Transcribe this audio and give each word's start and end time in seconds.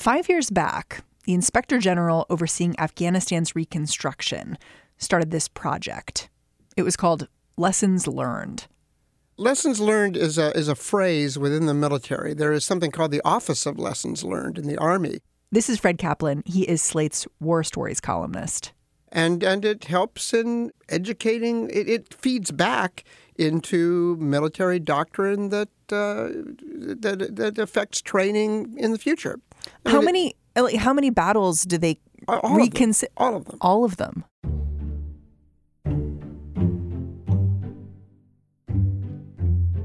Five 0.00 0.30
years 0.30 0.48
back, 0.48 1.04
the 1.24 1.34
Inspector 1.34 1.78
General 1.80 2.24
overseeing 2.30 2.74
Afghanistan's 2.80 3.54
reconstruction 3.54 4.56
started 4.96 5.30
this 5.30 5.46
project. 5.46 6.30
It 6.74 6.84
was 6.84 6.96
called 6.96 7.28
Lessons 7.58 8.06
Learned. 8.08 8.66
Lessons 9.36 9.78
learned 9.78 10.16
is 10.16 10.38
a, 10.38 10.56
is 10.56 10.68
a 10.68 10.74
phrase 10.74 11.38
within 11.38 11.66
the 11.66 11.74
military. 11.74 12.32
There 12.32 12.50
is 12.50 12.64
something 12.64 12.90
called 12.90 13.10
the 13.10 13.20
Office 13.26 13.66
of 13.66 13.78
Lessons 13.78 14.24
Learned 14.24 14.56
in 14.56 14.66
the 14.66 14.78
Army. 14.78 15.18
This 15.52 15.68
is 15.68 15.78
Fred 15.78 15.98
Kaplan. 15.98 16.44
He 16.46 16.62
is 16.62 16.80
Slate's 16.80 17.26
War 17.38 17.62
Stories 17.62 18.00
columnist. 18.00 18.72
And, 19.12 19.42
and 19.42 19.66
it 19.66 19.84
helps 19.84 20.32
in 20.32 20.70
educating, 20.88 21.68
it, 21.68 21.90
it 21.90 22.14
feeds 22.14 22.50
back 22.50 23.04
into 23.36 24.16
military 24.16 24.78
doctrine 24.78 25.50
that, 25.50 25.68
uh, 25.92 26.30
that, 26.72 27.36
that 27.36 27.58
affects 27.58 28.00
training 28.00 28.78
in 28.78 28.92
the 28.92 28.98
future. 28.98 29.38
I 29.86 29.90
how 29.90 30.00
many 30.00 30.34
uh, 30.56 30.62
like, 30.64 30.76
how 30.76 30.92
many 30.92 31.10
battles 31.10 31.62
do 31.64 31.78
they 31.78 32.00
reconsider? 32.44 33.12
All 33.16 33.36
of 33.36 33.44
them. 33.46 33.58
All 33.60 33.84
of 33.84 33.96
them. 33.96 34.24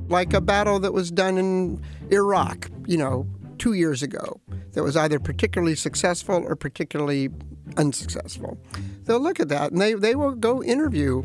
like 0.09 0.34
a 0.34 0.41
battle 0.41 0.79
that 0.79 0.93
was 0.93 1.12
done 1.12 1.38
in 1.38 1.81
Iraq, 2.12 2.70
you 2.85 2.98
know, 2.98 3.27
two 3.57 3.73
years 3.73 4.03
ago, 4.03 4.40
that 4.73 4.84
was 4.84 4.95
either 4.95 5.20
particularly 5.20 5.76
successful 5.76 6.43
or 6.48 6.55
particularly 6.55 7.29
unsuccessful. 7.77 8.57
They'll 9.04 9.20
look 9.20 9.40
at 9.40 9.49
that 9.49 9.71
and 9.71 9.81
they, 9.81 9.93
they 9.93 10.15
will 10.15 10.35
go 10.35 10.63
interview 10.63 11.23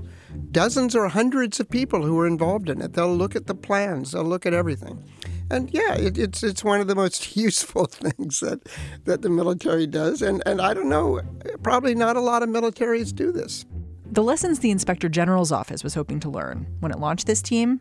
dozens 0.51 0.95
or 0.95 1.09
hundreds 1.09 1.61
of 1.61 1.69
people 1.69 2.03
who 2.03 2.15
were 2.15 2.27
involved 2.27 2.69
in 2.69 2.81
it. 2.81 2.95
They'll 2.95 3.15
look 3.15 3.37
at 3.37 3.47
the 3.47 3.55
plans, 3.55 4.13
they'll 4.13 4.25
look 4.25 4.47
at 4.47 4.55
everything. 4.55 5.05
And 5.51 5.69
yeah, 5.73 5.95
it, 5.95 6.17
it's 6.17 6.43
it's 6.43 6.63
one 6.63 6.81
of 6.81 6.87
the 6.87 6.95
most 6.95 7.37
useful 7.37 7.87
things 7.87 8.41
that, 8.41 8.69
that 9.05 9.23
the 9.23 9.31
military 9.31 9.87
does. 9.87 10.23
And, 10.23 10.43
and 10.47 10.61
I 10.61 10.75
don't 10.75 10.89
know, 10.89 11.21
probably 11.63 11.95
not 11.95 12.17
a 12.17 12.21
lot 12.21 12.43
of 12.43 12.49
militaries 12.49 13.15
do 13.15 13.33
this. 13.33 13.67
The 14.07 14.23
lessons 14.23 14.61
the 14.61 14.71
Inspector 14.71 15.09
General's 15.09 15.53
office 15.53 15.85
was 15.85 15.95
hoping 15.95 16.21
to 16.21 16.31
learn 16.31 16.67
when 16.81 16.93
it 16.93 16.99
launched 16.99 17.27
this 17.27 17.43
team 17.43 17.81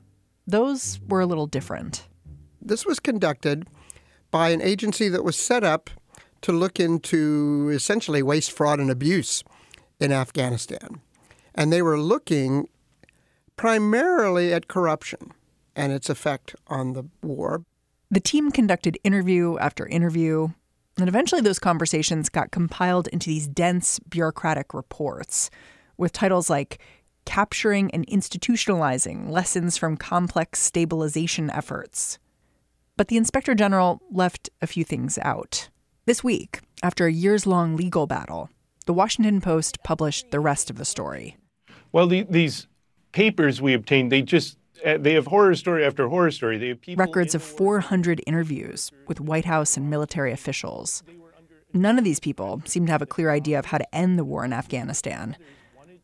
those 0.50 1.00
were 1.08 1.22
a 1.22 1.28
little 1.28 1.46
different. 1.46 2.08
This 2.60 2.86
was 2.86 3.00
conducted 3.00 3.68
by 4.32 4.50
an 4.50 4.62
agency 4.62 5.08
that 5.10 5.24
was 5.24 5.38
set 5.38 5.64
up 5.64 5.92
to 6.42 6.52
look 6.52 6.80
into 6.80 7.70
essentially 7.72 8.24
waste, 8.24 8.52
fraud, 8.52 8.80
and 8.80 8.90
abuse 8.90 9.44
in 10.00 10.12
Afghanistan. 10.12 11.02
And 11.54 11.72
they 11.72 11.82
were 11.82 12.00
looking 12.00 12.68
primarily 13.58 14.54
at 14.54 14.68
corruption 14.68 15.34
and 15.80 15.94
its 15.94 16.10
effect 16.10 16.56
on 16.68 16.92
the 16.92 17.06
war. 17.24 17.64
The 18.12 18.20
team 18.20 18.52
conducted 18.52 19.00
interview 19.06 19.58
after 19.60 19.88
interview, 19.88 20.50
and 20.98 21.08
eventually 21.08 21.40
those 21.40 21.58
conversations 21.58 22.28
got 22.28 22.52
compiled 22.52 23.08
into 23.08 23.30
these 23.30 23.48
dense 23.48 23.98
bureaucratic 24.00 24.74
reports 24.74 25.50
with 25.98 26.12
titles 26.12 26.50
like 26.50 26.80
capturing 27.24 27.90
and 27.92 28.06
institutionalizing 28.08 29.30
lessons 29.30 29.78
from 29.78 29.96
complex 29.96 30.60
stabilization 30.60 31.50
efforts. 31.52 32.20
But 32.98 33.08
the 33.08 33.18
inspector 33.18 33.56
general 33.56 34.02
left 34.12 34.50
a 34.62 34.68
few 34.68 34.84
things 34.84 35.18
out. 35.22 35.70
This 36.06 36.24
week, 36.24 36.60
after 36.84 37.06
a 37.06 37.12
years 37.12 37.48
long 37.48 37.78
legal 37.78 38.06
battle, 38.06 38.50
the 38.86 38.94
Washington 38.94 39.40
Post 39.40 39.78
published 39.84 40.32
the 40.32 40.42
rest 40.42 40.70
of 40.70 40.78
the 40.78 40.84
story. 40.84 41.38
Well, 41.94 42.08
the, 42.08 42.24
these 42.24 42.68
papers 43.14 43.62
we 43.62 43.74
obtained, 43.74 44.12
they 44.12 44.22
just 44.22 44.58
they 44.84 45.14
have 45.14 45.28
horror 45.28 45.56
story 45.56 45.86
after 45.86 46.08
horror 46.08 46.32
story. 46.32 46.58
They 46.58 46.70
have 46.70 46.80
records 46.98 47.36
of 47.36 47.44
400 47.44 48.22
interviews 48.26 48.92
with 49.08 49.20
White 49.20 49.46
House 49.46 49.78
and 49.78 49.90
military 49.90 50.32
officials. 50.32 51.04
None 51.74 51.98
of 51.98 52.04
these 52.04 52.20
people 52.20 52.62
seem 52.66 52.86
to 52.88 52.92
have 52.92 53.02
a 53.02 53.06
clear 53.06 53.30
idea 53.30 53.60
of 53.60 53.68
how 53.68 53.78
to 53.78 53.96
end 53.96 54.18
the 54.18 54.26
war 54.26 54.44
in 54.44 54.54
Afghanistan. 54.54 55.36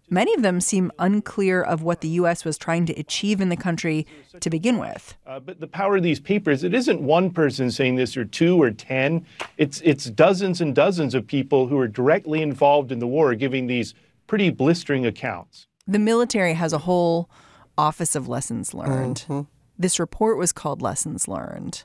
Many 0.10 0.36
of 0.36 0.44
them 0.44 0.62
seem 0.62 0.92
unclear 1.00 1.64
of 1.64 1.82
what 1.82 2.02
the 2.02 2.08
U.S. 2.10 2.46
was 2.46 2.60
trying 2.60 2.86
to 2.86 2.94
achieve 2.94 3.42
in 3.42 3.50
the 3.50 3.58
country 3.58 4.06
to 4.40 4.50
begin 4.52 4.78
with. 4.78 5.16
Uh, 5.26 5.40
but 5.40 5.60
the 5.60 5.66
power 5.66 5.96
of 5.98 6.04
these 6.04 6.20
papers, 6.20 6.64
it 6.64 6.76
isn't 6.76 7.02
one 7.02 7.32
person 7.32 7.72
saying 7.72 7.96
this 7.96 8.16
or 8.16 8.24
two 8.24 8.62
or 8.62 8.70
10. 8.70 9.26
It's, 9.58 9.82
it's 9.84 10.06
dozens 10.06 10.62
and 10.62 10.76
dozens 10.76 11.16
of 11.16 11.26
people 11.26 11.68
who 11.68 11.80
are 11.80 11.88
directly 11.88 12.44
involved 12.44 12.92
in 12.92 13.00
the 13.00 13.08
war 13.08 13.34
giving 13.34 13.66
these 13.66 13.96
pretty 14.28 14.52
blistering 14.52 15.08
accounts. 15.08 15.66
The 15.88 16.00
military 16.00 16.54
has 16.54 16.72
a 16.72 16.80
whole 16.80 17.30
Office 17.78 18.16
of 18.16 18.28
Lessons 18.28 18.74
Learned. 18.74 19.26
Mm-hmm. 19.28 19.42
This 19.78 20.00
report 20.00 20.38
was 20.38 20.52
called 20.52 20.82
Lessons 20.82 21.28
Learned. 21.28 21.84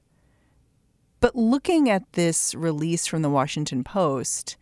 But 1.21 1.37
looking 1.37 1.91
at 1.91 2.13
this 2.13 2.55
release 2.55 3.07
from 3.07 3.23
the 3.23 3.29
Washington 3.29 3.85
Post, 3.85 4.57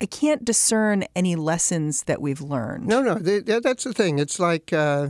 I 0.00 0.06
can't 0.06 0.44
discern 0.44 1.04
any 1.16 1.34
lessons 1.34 2.04
that 2.04 2.20
we've 2.20 2.40
learned. 2.40 2.86
No, 2.86 3.02
no, 3.02 3.14
they, 3.14 3.40
that's 3.40 3.84
the 3.84 3.92
thing. 3.92 4.18
It's 4.18 4.38
like, 4.38 4.72
uh, 4.72 5.08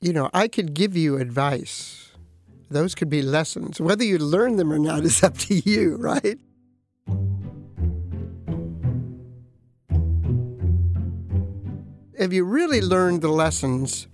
you 0.00 0.12
know, 0.12 0.30
I 0.32 0.48
could 0.48 0.72
give 0.72 0.96
you 0.96 1.18
advice. 1.18 2.12
Those 2.70 2.94
could 2.94 3.10
be 3.10 3.22
lessons. 3.22 3.80
Whether 3.80 4.04
you 4.04 4.18
learn 4.18 4.56
them 4.56 4.72
or 4.72 4.78
not 4.78 5.04
is 5.04 5.22
up 5.24 5.36
to 5.38 5.54
you, 5.54 5.96
right? 5.96 6.38
If 12.18 12.32
you 12.32 12.44
really 12.44 12.80
learned 12.80 13.20
the 13.20 13.28
lessons, 13.28 14.08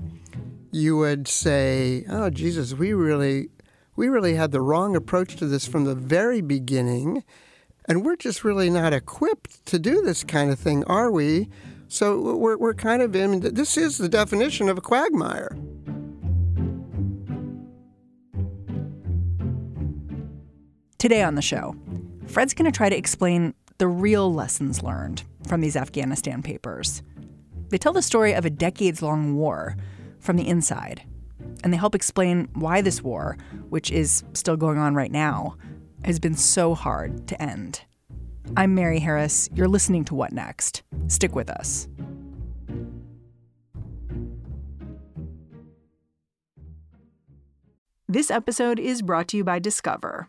you 0.73 0.97
would 0.97 1.29
say, 1.29 2.05
"Oh 2.09 2.31
Jesus, 2.31 2.75
we 2.75 2.93
really 2.93 3.49
we 3.95 4.09
really 4.09 4.35
had 4.35 4.51
the 4.51 4.61
wrong 4.61 4.97
approach 4.97 5.37
to 5.37 5.47
this 5.47 5.67
from 5.67 5.85
the 5.85 5.95
very 5.95 6.41
beginning." 6.41 7.23
And 7.87 8.05
we're 8.05 8.17
just 8.17 8.45
really 8.45 8.71
not 8.71 8.93
equipped 8.93 9.65
to 9.67 9.79
do 9.79 10.03
this 10.03 10.25
kind 10.25 10.51
of 10.51 10.59
thing, 10.59 10.85
are 10.85 11.11
we? 11.11 11.49
So 11.89 12.37
we're, 12.37 12.57
we're 12.57 12.75
kind 12.75 13.03
of 13.03 13.15
in, 13.17 13.41
this 13.41 13.77
is 13.77 13.99
the 13.99 14.09
definition 14.09 14.69
of 14.69 14.79
a 14.79 14.81
quagmire. 14.81 15.57
Today 20.99 21.25
on 21.25 21.35
the 21.35 21.43
show, 21.43 21.75
Fred's 22.29 22.55
going 22.55 22.71
to 22.71 22.77
try 22.77 22.89
to 22.89 22.97
explain 22.97 23.53
the 23.79 23.89
real 23.89 24.33
lessons 24.33 24.83
learned 24.83 25.25
from 25.49 25.61
these 25.61 25.75
Afghanistan 25.75 26.41
papers. 26.41 27.03
They 27.73 27.79
tell 27.79 27.95
the 27.95 28.03
story 28.03 28.35
of 28.35 28.45
a 28.45 28.51
decades 28.51 29.01
long 29.01 29.35
war 29.35 29.77
from 30.21 30.37
the 30.37 30.47
inside, 30.47 31.05
and 31.65 31.73
they 31.73 31.79
help 31.79 31.95
explain 31.95 32.51
why 32.53 32.83
this 32.83 33.01
war, 33.01 33.39
which 33.71 33.91
is 33.91 34.25
still 34.35 34.59
going 34.59 34.77
on 34.77 34.95
right 34.95 35.11
now, 35.11 35.57
has 36.05 36.19
been 36.19 36.35
so 36.35 36.75
hard 36.75 37.27
to 37.29 37.43
end. 37.43 37.81
I'm 38.59 38.75
Mary 38.75 38.99
Harris. 38.99 39.49
You're 39.55 39.69
listening 39.69 40.05
to 40.05 40.15
What 40.15 40.33
Next? 40.33 40.83
Stick 41.07 41.35
with 41.35 41.49
us. 41.49 41.89
This 48.07 48.31
episode 48.31 48.79
is 48.79 49.01
brought 49.01 49.29
to 49.29 49.39
you 49.39 49.45
by 49.45 49.61
Discover. 49.61 50.29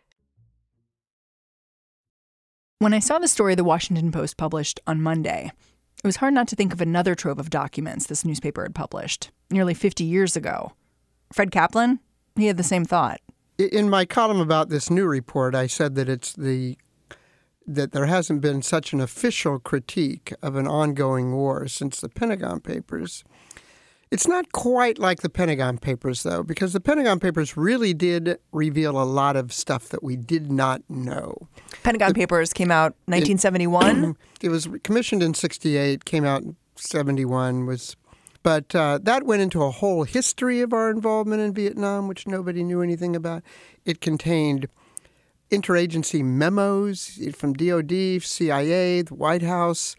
When 2.81 2.95
I 2.95 2.99
saw 2.99 3.19
the 3.19 3.27
story 3.27 3.53
the 3.53 3.63
Washington 3.63 4.11
Post 4.11 4.37
published 4.37 4.79
on 4.87 5.03
Monday, 5.03 5.51
it 6.03 6.07
was 6.07 6.15
hard 6.15 6.33
not 6.33 6.47
to 6.47 6.55
think 6.55 6.73
of 6.73 6.81
another 6.81 7.13
trove 7.13 7.37
of 7.37 7.51
documents 7.51 8.07
this 8.07 8.25
newspaper 8.25 8.63
had 8.63 8.73
published 8.73 9.29
nearly 9.51 9.75
50 9.75 10.03
years 10.03 10.35
ago. 10.35 10.73
Fred 11.31 11.51
Kaplan, 11.51 11.99
he 12.35 12.47
had 12.47 12.57
the 12.57 12.63
same 12.63 12.83
thought 12.83 13.21
in 13.59 13.87
my 13.87 14.05
column 14.05 14.39
about 14.39 14.69
this 14.69 14.89
new 14.89 15.05
report, 15.05 15.53
I 15.53 15.67
said 15.67 15.93
that 15.93 16.09
it's 16.09 16.33
the 16.33 16.75
that 17.67 17.91
there 17.91 18.07
hasn't 18.07 18.41
been 18.41 18.63
such 18.63 18.93
an 18.93 18.99
official 18.99 19.59
critique 19.59 20.33
of 20.41 20.55
an 20.55 20.67
ongoing 20.67 21.33
war 21.33 21.67
since 21.67 22.01
the 22.01 22.09
Pentagon 22.09 22.61
Papers. 22.61 23.23
It's 24.11 24.27
not 24.27 24.51
quite 24.51 24.99
like 24.99 25.21
the 25.21 25.29
Pentagon 25.29 25.77
Papers, 25.77 26.23
though, 26.23 26.43
because 26.43 26.73
the 26.73 26.81
Pentagon 26.81 27.17
Papers 27.17 27.55
really 27.55 27.93
did 27.93 28.37
reveal 28.51 29.01
a 29.01 29.05
lot 29.05 29.37
of 29.37 29.53
stuff 29.53 29.87
that 29.87 30.03
we 30.03 30.17
did 30.17 30.51
not 30.51 30.81
know. 30.89 31.47
Pentagon 31.81 32.09
the, 32.09 32.15
Papers 32.15 32.51
came 32.51 32.71
out 32.71 32.91
1971. 33.05 34.03
It, 34.03 34.15
it 34.47 34.49
was 34.49 34.67
commissioned 34.83 35.23
in 35.23 35.33
68, 35.33 36.03
came 36.03 36.25
out 36.25 36.41
in 36.41 36.57
71, 36.75 37.65
was 37.65 37.95
but 38.43 38.73
uh, 38.75 38.99
that 39.03 39.23
went 39.23 39.41
into 39.41 39.63
a 39.63 39.71
whole 39.71 40.03
history 40.03 40.61
of 40.61 40.73
our 40.73 40.89
involvement 40.89 41.41
in 41.41 41.53
Vietnam, 41.53 42.07
which 42.07 42.27
nobody 42.27 42.63
knew 42.63 42.81
anything 42.81 43.15
about. 43.15 43.43
It 43.85 44.01
contained 44.01 44.67
interagency 45.51 46.23
memos 46.23 47.19
from 47.35 47.53
DOD, 47.53 48.23
CIA, 48.23 49.03
the 49.03 49.13
White 49.13 49.43
House, 49.43 49.95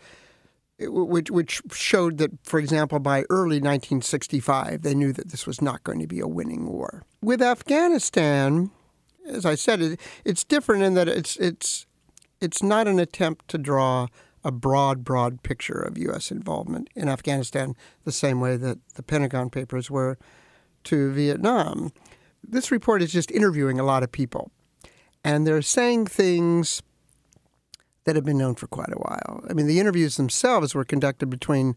which, 0.79 1.31
which 1.31 1.63
showed 1.73 2.19
that, 2.19 2.31
for 2.45 2.59
example, 2.59 2.99
by 2.99 3.25
early 3.31 3.57
1965, 3.57 4.83
they 4.83 4.95
knew 4.95 5.13
that 5.13 5.31
this 5.31 5.47
was 5.47 5.61
not 5.61 5.85
going 5.85 6.01
to 6.01 6.07
be 6.07 6.21
a 6.21 6.27
winning 6.27 6.67
war. 6.67 7.05
With 7.21 7.43
Afghanistan, 7.43 8.71
as 9.27 9.45
I 9.47 9.55
said, 9.55 9.81
it, 9.81 10.01
it's 10.25 10.45
different 10.45 10.83
in 10.83 10.95
that 10.95 11.09
it's 11.09 11.37
it's 11.37 11.87
it's 12.41 12.63
not 12.63 12.89
an 12.89 12.99
attempt 12.99 13.49
to 13.49 13.59
draw 13.59 14.09
a 14.45 14.51
broad, 14.51 15.05
broad 15.05 15.43
picture 15.43 15.79
of 15.79 15.97
U.S. 15.99 16.33
involvement 16.33 16.89
in 16.97 17.09
Afghanistan 17.09 17.77
the 18.05 18.13
same 18.13 18.41
way 18.41 18.57
that 18.57 18.79
the 18.95 19.03
Pentagon 19.03 19.51
Papers 19.51 19.91
were 19.91 20.19
to 20.85 21.13
Vietnam. 21.13 21.93
This 22.43 22.73
report 22.73 23.03
is 23.03 23.13
just 23.13 23.31
interviewing 23.31 23.79
a 23.79 23.85
lot 23.85 24.03
of 24.03 24.11
people, 24.11 24.51
and 25.23 25.47
they're 25.47 25.63
saying 25.63 26.07
things 26.07 26.83
that 28.05 28.17
have 28.17 28.25
been 28.25 28.39
known 28.39 28.55
for 28.55 28.67
quite 28.67 28.93
a 28.93 28.99
while. 28.99 29.45
I 29.49 29.53
mean, 29.53 29.67
the 29.67 29.81
interviews 29.81 30.17
themselves 30.17 30.75
were 30.75 30.85
conducted 30.85 31.31
between 31.31 31.75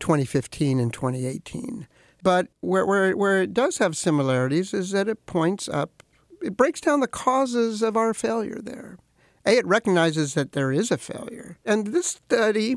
2015 0.00 0.80
and 0.80 0.92
2018. 0.92 1.86
But 2.22 2.48
where, 2.60 2.86
where, 2.86 3.16
where 3.16 3.42
it 3.42 3.54
does 3.54 3.78
have 3.78 3.96
similarities 3.96 4.74
is 4.74 4.90
that 4.90 5.08
it 5.08 5.26
points 5.26 5.68
up, 5.68 6.02
it 6.42 6.56
breaks 6.56 6.80
down 6.80 7.00
the 7.00 7.06
causes 7.06 7.82
of 7.82 7.96
our 7.96 8.14
failure 8.14 8.60
there. 8.60 8.98
A, 9.44 9.58
it 9.58 9.66
recognizes 9.66 10.34
that 10.34 10.52
there 10.52 10.72
is 10.72 10.90
a 10.90 10.98
failure. 10.98 11.58
And 11.64 11.88
this 11.88 12.06
study, 12.06 12.76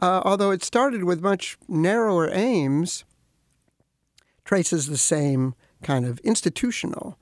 uh, 0.00 0.22
although 0.24 0.50
it 0.50 0.64
started 0.64 1.04
with 1.04 1.20
much 1.22 1.56
narrower 1.68 2.28
aims, 2.32 3.04
traces 4.44 4.86
the 4.86 4.96
same 4.96 5.54
kind 5.82 6.04
of 6.04 6.18
institutional 6.20 7.18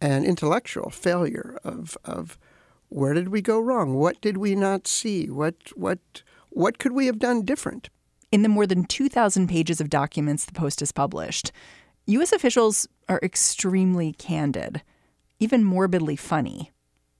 and 0.00 0.24
intellectual 0.24 0.90
failure 0.90 1.58
of, 1.62 1.96
of 2.04 2.38
where 2.88 3.14
did 3.14 3.28
we 3.28 3.42
go 3.42 3.60
wrong? 3.60 3.94
What 3.94 4.20
did 4.20 4.36
we 4.36 4.54
not 4.54 4.86
see? 4.86 5.28
What, 5.28 5.54
what, 5.74 5.98
what 6.50 6.78
could 6.78 6.92
we 6.92 7.06
have 7.06 7.18
done 7.18 7.44
different? 7.44 7.90
In 8.30 8.42
the 8.42 8.48
more 8.48 8.66
than 8.66 8.84
2,000 8.84 9.48
pages 9.48 9.80
of 9.80 9.90
documents 9.90 10.44
the 10.44 10.52
Post 10.52 10.80
has 10.80 10.92
published, 10.92 11.52
U.S. 12.06 12.32
officials 12.32 12.88
are 13.08 13.20
extremely 13.22 14.12
candid, 14.12 14.82
even 15.38 15.64
morbidly 15.64 16.16
funny. 16.16 16.72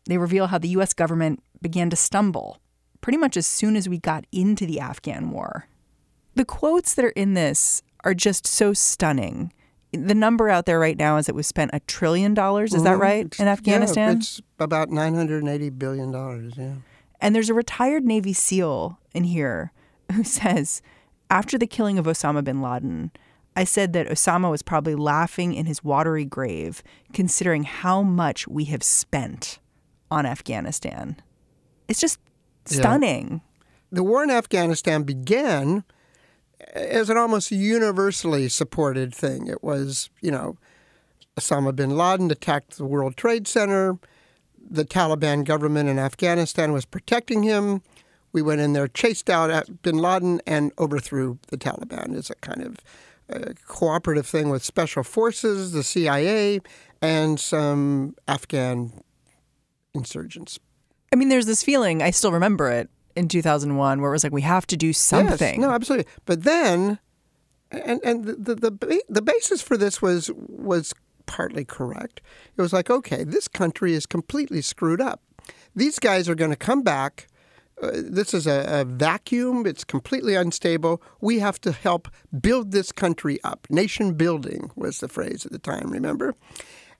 They 0.07 0.19
reveal 0.19 0.47
how 0.47 0.59
the 0.59 0.69
U.S. 0.69 0.93
government 0.95 1.43
began 1.61 1.91
to 1.91 1.97
stumble 1.97 2.59
pretty 3.01 3.19
much 3.19 3.37
as 3.37 3.47
soon 3.47 3.77
as 3.77 3.89
we 3.89 3.99
got 3.99 4.27
into 4.33 4.67
the 4.67 4.81
Afghan 4.81 5.31
war. 5.31 5.67
The 6.35 6.45
quotes 6.45 6.95
that 6.95 7.05
are 7.05 7.11
in 7.11 7.35
this 7.35 7.83
are 8.05 8.15
just 8.15 8.47
so 8.47 8.73
stunning. 8.73 9.53
The 10.07 10.15
number 10.15 10.49
out 10.49 10.67
there 10.67 10.79
right 10.79 10.97
now 10.97 11.17
is 11.17 11.29
it 11.29 11.35
was 11.35 11.47
spent 11.47 11.71
a 11.75 11.81
trillion 11.81 12.35
dollars. 12.35 12.73
Is 12.73 12.79
mm-hmm. 12.79 12.85
that 12.85 12.99
right 12.99 13.41
in 13.41 13.49
Afghanistan? 13.49 14.13
Yeah, 14.13 14.19
it's 14.19 14.41
about 14.59 14.91
nine 14.91 15.15
hundred 15.15 15.43
and 15.43 15.49
eighty 15.51 15.71
billion 15.71 16.11
dollars. 16.13 16.55
Yeah. 16.57 16.75
And 17.21 17.35
there's 17.35 17.51
a 17.51 17.55
retired 17.55 18.05
Navy 18.05 18.33
SEAL 18.33 18.99
in 19.13 19.25
here 19.25 19.73
who 20.13 20.25
says, 20.25 20.83
after 21.31 21.59
the 21.59 21.67
killing 21.67 21.99
of 21.99 22.07
Osama 22.07 22.43
bin 22.45 22.63
Laden, 22.63 23.11
I 23.57 23.65
said 23.65 23.93
that 23.95 24.09
Osama 24.09 24.51
was 24.51 24.63
probably 24.63 24.95
laughing 24.95 25.53
in 25.53 25.67
his 25.67 25.83
watery 25.83 26.25
grave, 26.25 26.83
considering 27.13 27.65
how 27.65 28.03
much 28.03 28.47
we 28.47 28.65
have 28.67 28.85
spent 28.85 29.59
on 30.11 30.27
Afghanistan. 30.27 31.17
It's 31.89 32.01
just 32.01 32.21
stunning. 32.67 33.31
Yeah. 33.31 33.67
The 33.91 34.05
war 34.05 34.23
in 34.23 34.31
Afghanistan 34.31 35.03
began 35.03 35.83
as 36.75 37.11
an 37.11 37.17
almost 37.17 37.51
universally 37.51 38.49
supported 38.49 39.15
thing. 39.15 39.47
It 39.47 39.63
was, 39.63 40.11
you 40.21 40.31
know, 40.31 40.57
Osama 41.39 41.75
bin 41.75 41.97
Laden 41.97 42.31
attacked 42.31 42.77
the 42.77 42.85
World 42.85 43.17
Trade 43.17 43.47
Center. 43.47 43.99
The 44.71 44.85
Taliban 44.85 45.45
government 45.45 45.89
in 45.89 45.99
Afghanistan 45.99 46.73
was 46.73 46.85
protecting 46.85 47.43
him. 47.43 47.83
We 48.33 48.43
went 48.43 48.61
in 48.61 48.73
there, 48.73 48.89
chased 48.89 49.31
out 49.31 49.83
bin 49.83 49.99
Laden, 49.99 50.43
and 50.47 50.73
overthrew 50.79 51.39
the 51.49 51.57
Taliban 51.57 52.15
as 52.17 52.29
a 52.29 52.35
kind 52.37 52.63
of 52.63 52.77
uh, 53.33 53.53
cooperative 53.67 54.27
thing 54.27 54.51
with 54.51 54.63
special 54.63 55.03
forces, 55.03 55.73
the 55.73 55.83
CIA, 55.83 56.61
and 57.01 57.39
some 57.39 58.15
Afghan 58.27 58.93
insurgents. 59.95 60.59
I 61.13 61.17
mean, 61.17 61.29
there's 61.29 61.47
this 61.47 61.63
feeling, 61.63 62.03
I 62.03 62.11
still 62.11 62.33
remember 62.33 62.71
it, 62.71 62.91
in 63.19 63.29
2001 63.29 64.01
where 64.01 64.11
it 64.11 64.15
was 64.15 64.25
like 64.25 64.33
we 64.33 64.43
have 64.43 64.67
to 64.69 64.77
do 64.77 64.93
something. 64.93 65.61
Yes, 65.61 65.69
no, 65.69 65.71
absolutely. 65.71 66.11
But 66.25 66.45
then, 66.45 66.99
and 67.71 68.01
and 68.05 68.25
the, 68.25 68.55
the 68.55 68.71
the 68.71 69.03
the 69.09 69.23
basis 69.23 69.61
for 69.61 69.77
this 69.77 70.01
was 70.01 70.31
was 70.37 70.95
partly 71.27 71.65
correct. 71.65 72.21
It 72.57 72.63
was 72.63 72.73
like, 72.73 72.91
okay, 72.91 73.25
this 73.25 73.49
country 73.49 73.93
is 73.93 74.07
completely 74.07 74.63
screwed 74.63 75.01
up. 75.01 75.21
These 75.77 75.99
guys 75.99 76.29
are 76.29 76.35
going 76.35 76.51
to 76.51 76.57
come 76.57 76.83
back. 76.83 77.29
Uh, 77.81 77.91
this 77.95 78.35
is 78.35 78.47
a, 78.47 78.81
a, 78.81 78.85
vacuum. 78.85 79.65
It's 79.65 79.85
completely 79.85 80.35
unstable. 80.35 81.01
We 81.21 81.39
have 81.39 81.61
to 81.61 81.71
help 81.71 82.09
build 82.41 82.73
this 82.73 82.91
country 82.91 83.39
up. 83.45 83.69
Nation 83.71 84.15
building 84.15 84.73
was 84.75 84.99
the 84.99 85.07
phrase 85.07 85.47
at 85.47 85.53
the 85.53 85.61
time, 85.61 85.91
remember? 85.93 86.35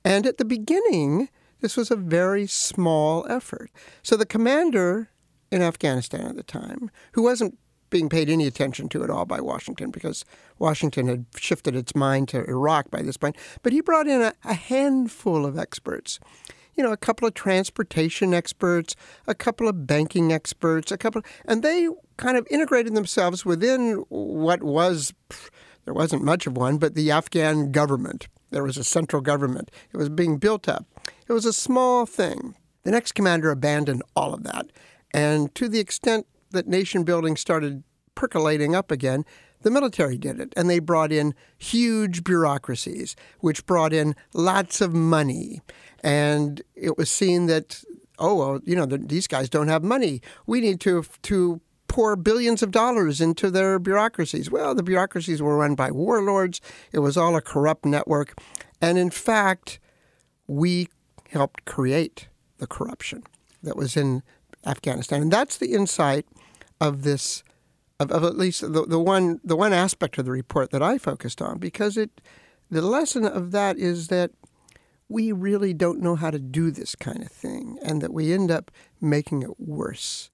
And 0.05 0.25
at 0.25 0.39
the 0.39 0.45
beginning, 0.45 1.31
this 1.61 1.77
was 1.77 1.91
a 1.91 1.97
very 1.97 2.47
small 2.47 3.27
effort. 3.29 3.73
So 4.05 4.17
the 4.17 4.27
commander 4.27 5.11
in 5.51 5.63
Afghanistan 5.63 6.27
at 6.27 6.37
the 6.37 6.43
time, 6.43 6.91
who 7.13 7.23
wasn't 7.23 7.59
being 7.91 8.09
paid 8.09 8.29
any 8.29 8.47
attention 8.47 8.89
to 8.91 9.03
at 9.03 9.11
all 9.11 9.25
by 9.25 9.41
Washington 9.41 9.91
because 9.91 10.25
Washington 10.59 11.09
had 11.09 11.25
shifted 11.37 11.75
its 11.75 11.95
mind 11.95 12.29
to 12.29 12.45
Iraq 12.45 12.91
by 12.91 13.03
this 13.03 13.17
point. 13.17 13.37
But 13.63 13.73
he 13.73 13.81
brought 13.81 14.07
in 14.07 14.21
a, 14.21 14.35
a, 14.45 14.55
handful 14.55 15.47
of 15.47 15.59
experts. 15.59 16.21
You 16.77 16.85
know, 16.85 16.93
a 16.93 16.97
couple 16.97 17.27
of 17.27 17.35
transportation 17.35 18.35
experts, 18.35 18.95
a 19.27 19.35
couple 19.35 19.69
of 19.69 19.87
banking 19.87 20.33
experts, 20.33 20.93
a 20.93 20.99
couple, 20.99 21.23
and 21.45 21.63
they 21.63 21.89
kind 22.19 22.37
of 22.37 22.47
integrated 22.51 22.95
themselves 22.95 23.45
within 23.45 24.05
what 24.09 24.63
was 24.63 25.13
there 25.85 25.95
wasn't 25.95 26.23
much 26.23 26.47
of 26.47 26.57
one, 26.57 26.77
but 26.77 26.95
the 26.95 27.11
Afghan 27.11 27.73
government. 27.73 28.29
There 28.51 28.63
was 28.63 28.77
a 28.77 28.85
central 28.85 29.23
government. 29.23 29.71
It 29.93 29.97
was 29.97 30.09
being 30.09 30.37
built 30.37 30.69
up. 30.69 30.87
It 31.27 31.33
was 31.33 31.47
a 31.47 31.53
small 31.53 32.07
thing. 32.07 32.55
The 32.85 32.91
next 32.91 33.13
commander 33.13 33.51
abandoned 33.51 34.03
all 34.15 34.35
of 34.35 34.45
that 34.45 34.67
and 35.13 35.55
to 35.55 35.69
the 35.69 35.81
extent 35.81 36.27
that 36.51 36.67
nation 36.67 37.05
building 37.05 37.37
started 37.37 37.83
percolating 38.15 38.75
up 38.75 38.91
again, 38.91 39.25
the 39.63 39.71
military 39.71 40.19
did 40.19 40.41
it. 40.41 40.53
And 40.57 40.69
they 40.69 40.79
brought 40.79 41.13
in 41.13 41.35
huge 41.57 42.25
bureaucracies, 42.25 43.17
which 43.41 43.67
brought 43.67 43.93
in 43.93 44.15
lots 44.35 44.81
of 44.81 44.95
money. 44.95 45.61
And 46.03 46.63
it 46.75 46.97
was 46.97 47.11
seen 47.11 47.47
that, 47.47 47.83
oh, 48.19 48.35
well, 48.35 48.61
you 48.65 48.77
know, 48.77 48.87
these 48.87 49.27
guys 49.27 49.49
don't 49.49 49.69
have 49.69 49.83
money. 49.83 50.21
We 50.47 50.61
need 50.61 50.81
to, 50.81 51.05
to 51.23 51.61
pour 51.89 52.17
billions 52.17 52.63
of 52.63 52.71
dollars 52.71 53.21
into 53.21 53.51
their 53.51 53.79
bureaucracies. 53.79 54.51
Well, 54.51 54.75
the 54.75 54.83
bureaucracies 54.83 55.43
were 55.43 55.57
run 55.57 55.75
by 55.75 55.91
warlords, 55.91 56.61
it 56.93 57.01
was 57.01 57.17
all 57.17 57.35
a 57.35 57.41
corrupt 57.41 57.85
network. 57.85 58.39
And 58.81 58.99
in 58.99 59.11
fact, 59.11 59.81
we 60.47 60.89
helped 61.31 61.65
create 61.65 62.29
the 62.59 62.67
corruption 62.67 63.25
that 63.63 63.77
was 63.77 63.97
in 63.97 64.23
Afghanistan. 64.67 65.23
And 65.23 65.33
that's 65.33 65.57
the 65.57 65.73
insight 65.73 66.27
of 66.81 67.03
this, 67.03 67.43
of, 68.01 68.11
of 68.11 68.25
at 68.25 68.37
least 68.37 68.61
the, 68.61 68.87
the 68.87 68.99
one 68.99 69.41
the 69.45 69.57
one 69.57 69.73
aspect 69.73 70.19
of 70.19 70.25
the 70.25 70.31
report 70.31 70.71
that 70.71 70.83
I 70.83 70.99
focused 70.99 71.43
on, 71.43 71.59
because 71.59 71.97
it 71.97 72.21
the 72.71 72.83
lesson 72.83 73.25
of 73.25 73.51
that 73.53 73.79
is 73.79 74.09
that 74.09 74.31
we 75.09 75.33
really 75.33 75.73
don't 75.73 76.01
know 76.01 76.17
how 76.17 76.31
to 76.31 76.39
do 76.39 76.71
this 76.71 76.95
kind 76.95 77.23
of 77.23 77.31
thing, 77.31 77.79
and 77.83 78.03
that 78.03 78.13
we 78.13 78.33
end 78.33 78.51
up 78.51 78.71
making 79.01 79.43
it 79.43 79.59
worse. 79.59 80.31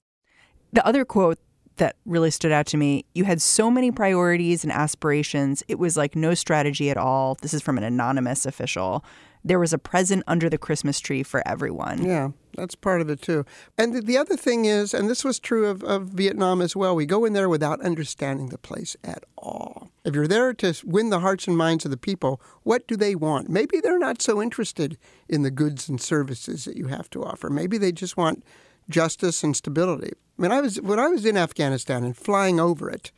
The 0.73 0.85
other 0.85 1.05
quote 1.05 1.39
that 1.77 1.95
really 2.05 2.31
stood 2.31 2.51
out 2.51 2.65
to 2.65 2.77
me 2.77 3.05
you 3.13 3.25
had 3.25 3.41
so 3.41 3.69
many 3.69 3.91
priorities 3.91 4.63
and 4.63 4.71
aspirations, 4.71 5.63
it 5.67 5.79
was 5.79 5.97
like 5.97 6.15
no 6.15 6.33
strategy 6.33 6.89
at 6.89 6.97
all. 6.97 7.35
This 7.41 7.53
is 7.53 7.61
from 7.61 7.77
an 7.77 7.83
anonymous 7.83 8.45
official 8.45 9.03
there 9.45 9.59
was 9.59 9.71
a 9.71 9.77
present 9.77 10.23
under 10.25 10.49
the 10.49 10.57
Christmas 10.57 10.99
tree 10.99 11.21
for 11.21 11.47
everyone. 11.47 12.03
Yeah, 12.03 12.29
that's 12.57 12.73
part 12.73 12.99
of 12.99 13.09
it 13.09 13.21
too. 13.21 13.45
And 13.77 14.05
the 14.07 14.17
other 14.17 14.35
thing 14.35 14.65
is, 14.65 14.91
and 14.93 15.07
this 15.07 15.23
was 15.23 15.39
true 15.39 15.67
of, 15.67 15.83
of 15.83 16.07
Vietnam 16.07 16.61
as 16.61 16.75
well, 16.75 16.95
we 16.95 17.05
go 17.05 17.25
in 17.25 17.33
there 17.33 17.47
without 17.47 17.79
understanding 17.81 18.49
the 18.49 18.57
place 18.57 18.97
at 19.03 19.23
all. 19.37 19.91
If 20.03 20.15
you're 20.15 20.27
there 20.27 20.51
to 20.55 20.73
win 20.83 21.11
the 21.11 21.19
hearts 21.19 21.47
and 21.47 21.55
minds 21.55 21.85
of 21.85 21.91
the 21.91 21.97
people, 21.97 22.41
what 22.63 22.87
do 22.87 22.97
they 22.97 23.13
want? 23.13 23.47
Maybe 23.47 23.79
they're 23.79 23.99
not 23.99 24.21
so 24.21 24.41
interested 24.41 24.97
in 25.29 25.43
the 25.43 25.51
goods 25.51 25.87
and 25.87 26.01
services 26.01 26.65
that 26.65 26.75
you 26.75 26.87
have 26.87 27.09
to 27.11 27.23
offer. 27.23 27.49
Maybe 27.51 27.77
they 27.77 27.91
just 27.91 28.17
want 28.17 28.43
justice 28.89 29.43
and 29.43 29.55
stability. 29.55 30.13
I 30.37 30.41
mean, 30.41 30.51
I 30.51 30.61
was 30.61 30.81
when 30.81 30.99
I 30.99 31.07
was 31.07 31.23
in 31.23 31.37
Afghanistan 31.37 32.03
and 32.03 32.17
flying 32.17 32.59
over 32.59 32.89
it, 32.89 33.11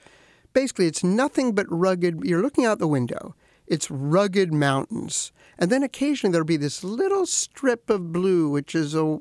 basically 0.52 0.88
it's 0.88 1.06
nothing 1.06 1.56
but 1.56 1.68
rugged. 1.70 2.20
You're 2.24 2.42
looking 2.42 2.66
out 2.66 2.80
the 2.80 2.88
window. 2.88 3.34
It's 3.66 3.90
rugged 3.92 4.54
mountains 4.54 5.32
and 5.60 5.72
then 5.72 5.84
occasionally 5.84 6.32
there'll 6.32 6.46
be 6.46 6.58
this 6.58 6.84
little 6.84 7.26
strip 7.26 7.90
of 7.90 8.12
blue, 8.12 8.50
which 8.50 8.76
is 8.76 8.94
a, 8.96 9.20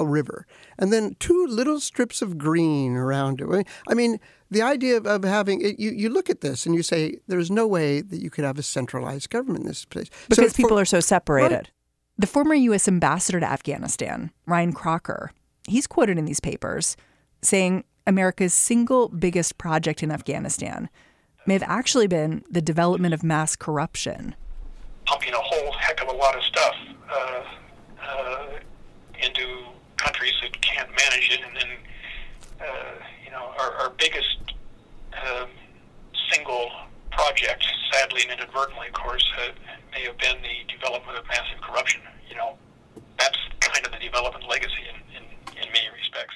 a 0.00 0.06
river, 0.06 0.46
and 0.78 0.92
then 0.92 1.16
two 1.18 1.46
little 1.46 1.80
strips 1.80 2.22
of 2.22 2.38
green 2.38 2.96
around 2.96 3.40
it. 3.40 3.66
I 3.88 3.94
mean, 3.94 4.20
the 4.50 4.62
idea 4.62 4.96
of, 4.96 5.06
of 5.06 5.24
having 5.24 5.60
it, 5.60 5.78
you, 5.78 5.90
you 5.90 6.08
look 6.08 6.30
at 6.30 6.40
this 6.40 6.66
and 6.66 6.74
you 6.74 6.82
say, 6.82 7.18
there's 7.26 7.50
no 7.50 7.66
way 7.66 8.00
that 8.00 8.20
you 8.20 8.30
could 8.30 8.44
have 8.44 8.58
a 8.58 8.62
centralized 8.62 9.30
government 9.30 9.62
in 9.62 9.68
this 9.68 9.84
place. 9.84 10.08
Because 10.28 10.52
so 10.52 10.56
people 10.56 10.78
are 10.78 10.84
so 10.84 11.00
separated. 11.00 11.52
Right, 11.52 11.70
The 12.18 12.26
former 12.26 12.54
U.S. 12.54 12.88
ambassador 12.88 13.40
to 13.40 13.46
Afghanistan, 13.50 14.30
Ryan 14.46 14.72
Crocker, 14.72 15.32
he's 15.66 15.86
quoted 15.86 16.18
in 16.18 16.24
these 16.24 16.40
papers 16.40 16.96
saying 17.42 17.84
America's 18.06 18.54
single 18.54 19.08
biggest 19.08 19.58
project 19.58 20.02
in 20.02 20.10
Afghanistan 20.10 20.88
may 21.46 21.52
have 21.54 21.62
actually 21.64 22.06
been 22.06 22.42
the 22.50 22.62
development 22.62 23.14
of 23.14 23.22
mass 23.22 23.54
corruption. 23.54 24.34
Pumping 25.04 25.32
a 25.32 25.38
whole 25.38 25.72
heck 25.72 26.02
of 26.02 26.07
a 26.07 26.07
lot 26.18 26.36
of 26.36 26.42
stuff 26.42 26.74
uh, 27.10 27.44
uh, 28.02 28.46
into 29.22 29.64
countries 29.96 30.34
that 30.42 30.60
can't 30.60 30.88
manage 30.88 31.30
it, 31.30 31.40
and 31.46 31.56
then 31.56 31.70
uh, 32.60 32.94
you 33.24 33.30
know 33.30 33.52
our, 33.58 33.72
our 33.74 33.90
biggest 33.90 34.38
uh, 35.16 35.46
single 36.32 36.70
project, 37.12 37.64
sadly 37.92 38.22
and 38.28 38.40
inadvertently, 38.40 38.88
of 38.88 38.94
course, 38.94 39.24
uh, 39.38 39.52
may 39.92 40.02
have 40.04 40.18
been 40.18 40.36
the 40.42 40.72
development 40.72 41.18
of 41.18 41.26
massive 41.26 41.60
corruption. 41.62 42.00
You 42.28 42.36
know, 42.36 42.58
that's 43.18 43.38
kind 43.60 43.84
of 43.86 43.92
the 43.92 43.98
development 43.98 44.44
legacy 44.48 44.84
in, 44.88 45.16
in, 45.16 45.22
in 45.56 45.72
many 45.72 45.88
respects. 45.96 46.34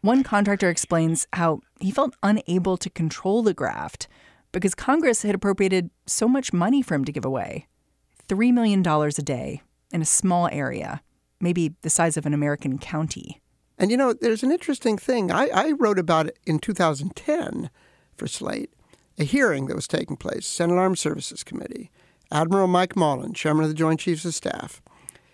One 0.00 0.22
contractor 0.22 0.68
explains 0.68 1.26
how 1.32 1.60
he 1.80 1.90
felt 1.90 2.14
unable 2.22 2.76
to 2.76 2.90
control 2.90 3.42
the 3.42 3.54
graft 3.54 4.08
because 4.50 4.74
Congress 4.74 5.22
had 5.22 5.34
appropriated 5.34 5.90
so 6.06 6.28
much 6.28 6.52
money 6.52 6.82
for 6.82 6.94
him 6.94 7.04
to 7.04 7.12
give 7.12 7.24
away 7.24 7.68
$3 8.32 8.52
million 8.52 8.86
a 8.86 9.10
day 9.22 9.60
in 9.90 10.00
a 10.00 10.06
small 10.06 10.48
area, 10.50 11.02
maybe 11.38 11.74
the 11.82 11.90
size 11.90 12.16
of 12.16 12.24
an 12.24 12.32
American 12.32 12.78
county. 12.78 13.42
And 13.78 13.90
you 13.90 13.96
know, 13.96 14.14
there's 14.14 14.42
an 14.42 14.50
interesting 14.50 14.96
thing. 14.96 15.30
I, 15.30 15.48
I 15.52 15.72
wrote 15.72 15.98
about 15.98 16.28
it 16.28 16.38
in 16.46 16.58
2010 16.58 17.68
for 18.16 18.26
Slate, 18.26 18.72
a 19.18 19.24
hearing 19.24 19.66
that 19.66 19.76
was 19.76 19.86
taking 19.86 20.16
place, 20.16 20.46
Senate 20.46 20.78
Armed 20.78 20.98
Services 20.98 21.44
Committee. 21.44 21.90
Admiral 22.30 22.68
Mike 22.68 22.96
Mullen, 22.96 23.34
chairman 23.34 23.64
of 23.64 23.68
the 23.68 23.74
Joint 23.74 24.00
Chiefs 24.00 24.24
of 24.24 24.34
Staff, 24.34 24.80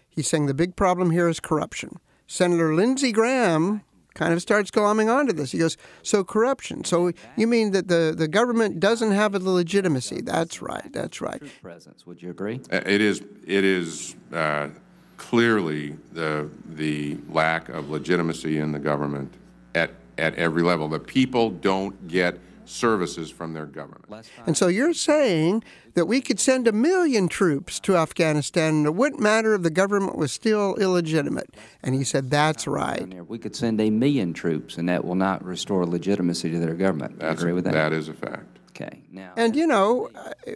he's 0.08 0.26
saying 0.26 0.46
the 0.46 0.54
big 0.54 0.74
problem 0.74 1.12
here 1.12 1.28
is 1.28 1.38
corruption. 1.38 2.00
Senator 2.26 2.74
Lindsey 2.74 3.12
Graham 3.12 3.82
kind 4.18 4.32
of 4.34 4.42
starts 4.42 4.70
glomming 4.70 5.08
onto 5.08 5.32
this. 5.32 5.52
He 5.52 5.58
goes, 5.58 5.76
So 6.02 6.24
corruption. 6.24 6.84
So 6.84 7.12
you 7.36 7.46
mean 7.46 7.70
that 7.70 7.86
the, 7.88 8.12
the 8.16 8.28
government 8.28 8.80
doesn't 8.80 9.12
have 9.12 9.34
a 9.34 9.38
legitimacy? 9.38 10.20
That's 10.22 10.60
right. 10.60 10.92
That's 10.92 11.20
right. 11.20 11.40
Presence. 11.62 12.04
Would 12.04 12.20
you 12.20 12.30
agree? 12.30 12.60
Uh, 12.70 12.80
It 12.84 13.00
is, 13.00 13.22
it 13.46 13.64
is 13.64 14.16
uh, 14.32 14.68
clearly 15.16 15.96
the, 16.12 16.50
the 16.66 17.16
lack 17.30 17.68
of 17.68 17.88
legitimacy 17.90 18.58
in 18.58 18.72
the 18.72 18.78
government 18.80 19.32
at, 19.74 19.90
at 20.18 20.34
every 20.34 20.62
level. 20.62 20.88
The 20.88 20.98
people 20.98 21.50
don't 21.50 22.08
get 22.08 22.38
services 22.68 23.30
from 23.30 23.54
their 23.54 23.66
government. 23.66 24.04
And 24.46 24.56
so 24.56 24.68
you're 24.68 24.94
saying 24.94 25.64
that 25.94 26.06
we 26.06 26.20
could 26.20 26.38
send 26.38 26.68
a 26.68 26.72
million 26.72 27.28
troops 27.28 27.80
to 27.80 27.96
Afghanistan 27.96 28.74
and 28.74 28.86
it 28.86 28.94
wouldn't 28.94 29.20
matter 29.20 29.54
if 29.54 29.62
the 29.62 29.70
government 29.70 30.16
was 30.16 30.32
still 30.32 30.76
illegitimate. 30.76 31.54
And 31.82 31.94
he 31.94 32.04
said, 32.04 32.30
That's 32.30 32.66
right. 32.66 33.26
We 33.26 33.38
could 33.38 33.56
send 33.56 33.80
a 33.80 33.90
million 33.90 34.32
troops, 34.32 34.78
and 34.78 34.88
that 34.88 35.04
will 35.04 35.14
not 35.14 35.44
restore 35.44 35.86
legitimacy 35.86 36.50
to 36.50 36.58
their 36.58 36.74
government. 36.74 37.12
You 37.12 37.18
That's, 37.20 37.40
agree 37.40 37.52
with 37.52 37.64
that? 37.64 37.72
That 37.72 37.92
is 37.92 38.08
a 38.08 38.14
fact. 38.14 38.58
Okay. 38.70 39.02
Now, 39.10 39.32
And 39.36 39.56
you 39.56 39.66
know, 39.66 40.10
uh, 40.14 40.52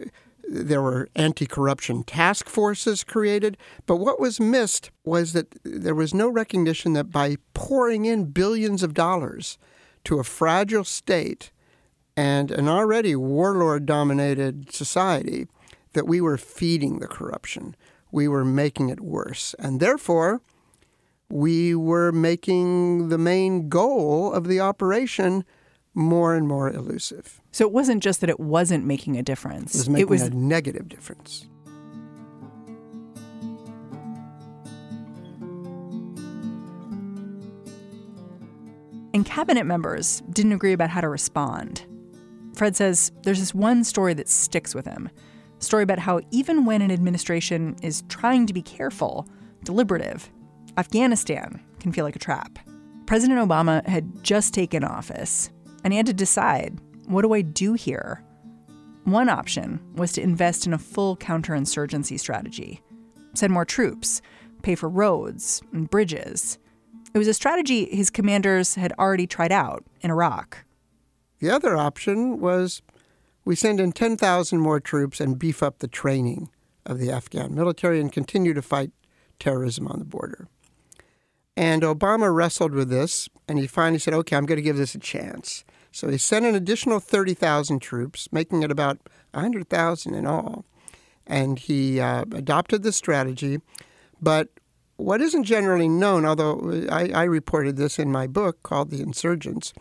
there 0.47 0.81
were 0.81 1.09
anti 1.15 1.45
corruption 1.45 2.03
task 2.03 2.47
forces 2.47 3.03
created, 3.03 3.57
but 3.85 3.97
what 3.97 4.19
was 4.19 4.39
missed 4.39 4.91
was 5.03 5.33
that 5.33 5.55
there 5.63 5.95
was 5.95 6.13
no 6.13 6.29
recognition 6.29 6.93
that 6.93 7.11
by 7.11 7.37
pouring 7.53 8.05
in 8.05 8.25
billions 8.25 8.83
of 8.83 8.93
dollars 8.93 9.57
to 10.05 10.19
a 10.19 10.23
fragile 10.23 10.83
state 10.83 11.51
and 12.15 12.51
an 12.51 12.67
already 12.67 13.15
warlord 13.15 13.85
dominated 13.85 14.71
society, 14.71 15.47
that 15.93 16.07
we 16.07 16.21
were 16.21 16.37
feeding 16.37 16.99
the 16.99 17.07
corruption. 17.07 17.75
We 18.11 18.27
were 18.27 18.45
making 18.45 18.89
it 18.89 19.01
worse. 19.01 19.55
And 19.59 19.79
therefore, 19.79 20.41
we 21.29 21.73
were 21.73 22.11
making 22.11 23.09
the 23.09 23.17
main 23.17 23.69
goal 23.69 24.31
of 24.31 24.47
the 24.47 24.59
operation 24.59 25.43
more 25.95 26.35
and 26.35 26.47
more 26.47 26.71
elusive. 26.71 27.41
So 27.51 27.65
it 27.65 27.71
wasn't 27.71 28.03
just 28.03 28.21
that 28.21 28.29
it 28.29 28.39
wasn't 28.39 28.85
making 28.85 29.17
a 29.17 29.23
difference. 29.23 29.75
It 29.75 29.79
was 29.79 29.89
making 29.89 30.21
a 30.21 30.29
negative 30.29 30.89
difference. 30.89 31.47
and 39.13 39.25
cabinet 39.25 39.65
members 39.65 40.21
didn't 40.31 40.53
agree 40.53 40.73
about 40.73 40.89
how 40.89 40.99
to 41.01 41.07
respond. 41.07 41.85
Fred 42.63 42.77
says 42.77 43.11
there's 43.23 43.41
this 43.41 43.53
one 43.53 43.83
story 43.83 44.13
that 44.13 44.29
sticks 44.29 44.73
with 44.73 44.85
him. 44.85 45.09
Story 45.59 45.83
about 45.83 45.99
how 45.99 46.21
even 46.31 46.63
when 46.63 46.81
an 46.81 46.91
administration 46.91 47.75
is 47.83 48.03
trying 48.07 48.47
to 48.47 48.53
be 48.53 48.61
careful, 48.61 49.27
deliberative, 49.65 50.31
Afghanistan 50.77 51.61
can 51.81 51.91
feel 51.91 52.05
like 52.05 52.15
a 52.15 52.19
trap. 52.19 52.57
President 53.05 53.37
Obama 53.37 53.85
had 53.85 54.23
just 54.23 54.53
taken 54.53 54.85
office, 54.85 55.49
and 55.83 55.91
he 55.91 55.97
had 55.97 56.05
to 56.05 56.13
decide 56.13 56.79
what 57.05 57.23
do 57.23 57.33
I 57.33 57.41
do 57.41 57.73
here? 57.73 58.23
One 59.03 59.27
option 59.27 59.81
was 59.95 60.13
to 60.13 60.21
invest 60.21 60.65
in 60.65 60.71
a 60.71 60.77
full 60.77 61.17
counterinsurgency 61.17 62.17
strategy, 62.17 62.81
send 63.33 63.51
more 63.51 63.65
troops, 63.65 64.21
pay 64.61 64.75
for 64.75 64.87
roads 64.87 65.61
and 65.73 65.89
bridges. 65.89 66.59
It 67.13 67.17
was 67.17 67.27
a 67.27 67.33
strategy 67.33 67.93
his 67.93 68.09
commanders 68.09 68.75
had 68.75 68.93
already 68.93 69.27
tried 69.27 69.51
out 69.51 69.83
in 69.99 70.11
Iraq. 70.11 70.63
The 71.43 71.51
other 71.51 71.75
option 71.75 72.39
was 72.39 72.81
we 73.43 73.57
send 73.57 73.81
in 73.81 73.91
10,000 73.91 74.59
more 74.59 74.79
troops 74.79 75.19
and 75.19 75.37
beef 75.37 75.61
up 75.61 75.79
the 75.79 75.89
training 75.89 76.47
of 76.85 76.99
the 76.99 77.11
Afghan 77.11 77.53
military 77.53 77.99
and 77.99 78.09
continue 78.09 78.53
to 78.53 78.61
fight 78.61 78.91
terrorism 79.39 79.89
on 79.89 79.99
the 79.99 80.05
border. 80.05 80.47
And 81.57 81.83
Obama 81.83 82.33
wrestled 82.33 82.71
with 82.71 82.87
this, 82.87 83.27
and 83.45 83.59
he 83.59 83.67
finally 83.67 83.99
said, 83.99 84.13
okay, 84.13 84.37
I'm 84.37 84.45
going 84.45 84.55
to 84.55 84.61
give 84.61 84.77
this 84.77 84.95
a 84.95 84.99
chance. 84.99 85.65
So 85.91 86.07
he 86.07 86.17
sent 86.17 86.45
an 86.45 86.55
additional 86.55 87.01
30,000 87.01 87.81
troops, 87.81 88.29
making 88.31 88.63
it 88.63 88.71
about 88.71 88.99
100,000 89.31 90.13
in 90.13 90.25
all. 90.25 90.63
And 91.27 91.59
he 91.59 91.99
uh, 91.99 92.21
adopted 92.31 92.83
the 92.83 92.93
strategy. 92.93 93.59
But 94.21 94.47
what 94.95 95.19
isn't 95.19 95.43
generally 95.43 95.89
known, 95.89 96.23
although 96.23 96.87
I, 96.89 97.09
I 97.09 97.23
reported 97.23 97.75
this 97.75 97.99
in 97.99 98.13
my 98.13 98.27
book 98.27 98.63
called 98.63 98.91
The 98.91 99.01
Insurgents, 99.01 99.73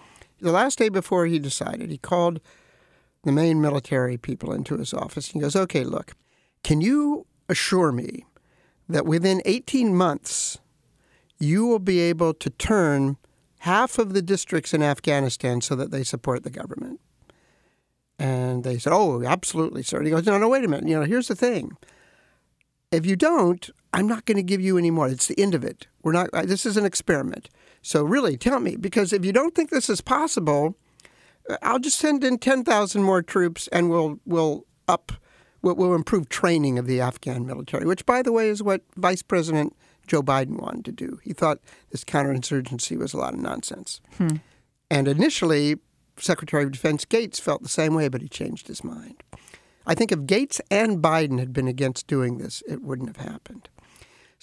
the 0.42 0.52
last 0.52 0.78
day 0.78 0.88
before 0.88 1.26
he 1.26 1.38
decided, 1.38 1.90
he 1.90 1.98
called 1.98 2.40
the 3.24 3.32
main 3.32 3.60
military 3.60 4.16
people 4.16 4.52
into 4.52 4.76
his 4.76 4.92
office. 4.92 5.28
He 5.28 5.38
goes, 5.40 5.54
okay, 5.56 5.84
look, 5.84 6.12
can 6.64 6.80
you 6.80 7.26
assure 7.48 7.92
me 7.92 8.24
that 8.88 9.06
within 9.06 9.40
18 9.44 9.94
months, 9.94 10.58
you 11.38 11.66
will 11.66 11.78
be 11.78 12.00
able 12.00 12.34
to 12.34 12.50
turn 12.50 13.16
half 13.60 13.98
of 13.98 14.12
the 14.12 14.22
districts 14.22 14.74
in 14.74 14.82
Afghanistan 14.82 15.60
so 15.60 15.76
that 15.76 15.90
they 15.92 16.02
support 16.02 16.42
the 16.42 16.50
government. 16.50 17.00
And 18.18 18.64
they 18.64 18.78
said, 18.78 18.92
"Oh, 18.92 19.22
absolutely, 19.24 19.82
sir." 19.82 19.98
And 19.98 20.06
he 20.06 20.12
goes, 20.12 20.26
"No, 20.26 20.38
no, 20.38 20.48
wait 20.48 20.64
a 20.64 20.68
minute. 20.68 20.88
You 20.88 20.98
know, 21.00 21.04
here's 21.06 21.28
the 21.28 21.34
thing. 21.34 21.76
If 22.92 23.06
you 23.06 23.16
don't, 23.16 23.70
I'm 23.92 24.06
not 24.06 24.24
going 24.26 24.36
to 24.36 24.42
give 24.42 24.60
you 24.60 24.78
any 24.78 24.90
more. 24.90 25.08
It's 25.08 25.26
the 25.26 25.38
end 25.40 25.54
of 25.54 25.64
it. 25.64 25.86
We're 26.02 26.12
not. 26.12 26.28
uh, 26.32 26.42
This 26.42 26.66
is 26.66 26.76
an 26.76 26.84
experiment. 26.84 27.48
So 27.82 28.02
really, 28.02 28.36
tell 28.36 28.60
me 28.60 28.76
because 28.76 29.12
if 29.12 29.24
you 29.24 29.32
don't 29.32 29.54
think 29.54 29.70
this 29.70 29.90
is 29.90 30.00
possible, 30.00 30.76
uh, 31.50 31.56
I'll 31.62 31.80
just 31.80 31.98
send 31.98 32.24
in 32.24 32.38
ten 32.38 32.64
thousand 32.64 33.02
more 33.02 33.22
troops, 33.22 33.68
and 33.68 33.90
we'll 33.90 34.20
we'll 34.24 34.64
up, 34.88 35.12
we'll, 35.60 35.74
we'll 35.74 35.94
improve 35.94 36.28
training 36.28 36.78
of 36.78 36.86
the 36.86 37.00
Afghan 37.00 37.44
military. 37.44 37.84
Which, 37.84 38.06
by 38.06 38.22
the 38.22 38.32
way, 38.32 38.48
is 38.48 38.62
what 38.62 38.82
Vice 38.96 39.22
President 39.22 39.76
Joe 40.06 40.22
Biden 40.22 40.60
wanted 40.60 40.84
to 40.86 40.92
do. 40.92 41.18
He 41.22 41.32
thought 41.32 41.58
this 41.90 42.04
counterinsurgency 42.04 42.96
was 42.96 43.12
a 43.12 43.18
lot 43.18 43.34
of 43.34 43.40
nonsense. 43.40 44.00
And 44.90 45.08
initially, 45.08 45.76
Secretary 46.18 46.64
of 46.64 46.72
Defense 46.72 47.04
Gates 47.04 47.40
felt 47.40 47.62
the 47.62 47.68
same 47.68 47.94
way, 47.94 48.08
but 48.08 48.20
he 48.20 48.28
changed 48.28 48.68
his 48.68 48.84
mind. 48.84 49.22
I 49.86 49.94
think 49.94 50.12
if 50.12 50.26
Gates 50.26 50.60
and 50.70 51.02
Biden 51.02 51.38
had 51.38 51.52
been 51.52 51.66
against 51.66 52.06
doing 52.06 52.38
this, 52.38 52.62
it 52.68 52.82
wouldn't 52.82 53.16
have 53.16 53.26
happened. 53.26 53.68